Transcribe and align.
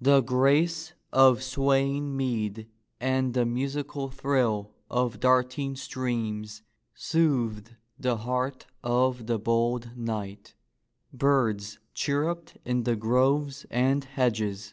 The 0.00 0.20
grace 0.20 0.92
of 1.12 1.42
swaying 1.42 2.16
mead 2.16 2.68
and 3.00 3.34
the 3.34 3.44
musical 3.44 4.10
thrill 4.10 4.70
of 4.88 5.18
darting 5.18 5.74
streams 5.74 6.62
soothed 6.94 7.74
the 7.98 8.18
heart 8.18 8.66
of 8.84 9.26
the 9.26 9.40
bold 9.40 9.90
knight. 9.96 10.54
Birds 11.12 11.80
chirruped 11.94 12.58
in 12.64 12.84
the 12.84 12.94
groves 12.94 13.66
and 13.68 14.04
hedges. 14.04 14.72